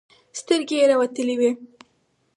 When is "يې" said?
0.81-0.85